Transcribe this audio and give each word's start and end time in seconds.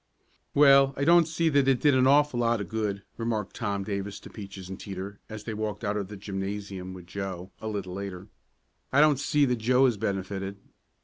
"Well, 0.55 0.95
I 0.97 1.03
don't 1.03 1.27
see 1.27 1.47
as 1.49 1.53
it 1.53 1.79
did 1.79 1.93
an 1.93 2.07
awful 2.07 2.39
lot 2.39 2.59
of 2.59 2.67
good," 2.69 3.03
remarked 3.17 3.55
Tom 3.55 3.83
Davis 3.83 4.19
to 4.21 4.31
Peaches 4.31 4.67
and 4.67 4.79
Teeter, 4.79 5.19
as 5.29 5.43
they 5.43 5.53
walked 5.53 5.83
out 5.83 5.95
of 5.95 6.07
the 6.07 6.17
gymnasium 6.17 6.95
with 6.95 7.05
Joe, 7.05 7.51
a 7.61 7.67
little 7.67 7.93
later. 7.93 8.27
"I 8.91 8.99
don't 8.99 9.19
see 9.19 9.45
that 9.45 9.57
Joe 9.57 9.85
is 9.85 9.97
benefitted." 9.97 10.57